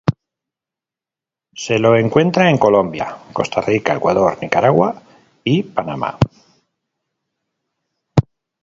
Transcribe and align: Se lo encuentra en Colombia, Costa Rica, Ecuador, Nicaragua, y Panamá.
Se 1.63 1.77
lo 1.77 1.95
encuentra 1.95 2.49
en 2.49 2.57
Colombia, 2.57 3.17
Costa 3.33 3.61
Rica, 3.61 3.93
Ecuador, 3.93 4.35
Nicaragua, 4.41 4.99
y 5.43 5.61
Panamá. 5.61 6.17